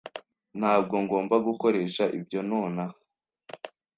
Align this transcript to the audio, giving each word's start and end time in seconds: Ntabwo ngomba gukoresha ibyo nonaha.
Ntabwo 0.59 0.95
ngomba 1.03 1.35
gukoresha 1.47 2.03
ibyo 2.17 2.39
nonaha. 2.49 2.97